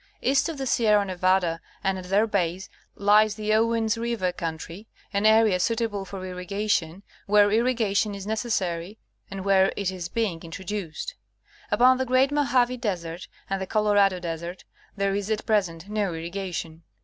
East 0.19 0.49
of 0.49 0.57
the 0.57 0.65
Sierra 0.65 1.05
Nevada, 1.05 1.61
and 1.83 1.99
at 1.99 2.05
their 2.05 2.25
base, 2.25 2.69
lies 2.95 3.35
the 3.35 3.53
Owen's 3.53 3.99
river 3.99 4.31
country, 4.31 4.87
an 5.13 5.27
area 5.27 5.59
suitable 5.59 6.05
for 6.05 6.25
irrigation, 6.25 7.03
where 7.27 7.51
irrigation 7.51 8.15
is 8.15 8.25
necessary 8.25 8.97
and 9.29 9.45
where 9.45 9.71
it 9.77 9.91
is 9.91 10.09
being 10.09 10.41
introduced. 10.41 11.13
Upon 11.69 11.99
the 11.99 12.05
great 12.05 12.31
Mojave 12.31 12.77
desert 12.77 13.27
and 13.47 13.61
the 13.61 13.67
Colorado 13.67 14.19
desert, 14.19 14.63
there 14.97 15.13
is 15.13 15.29
at 15.29 15.45
present 15.45 15.87
no 15.87 16.15
irrigation. 16.15 16.81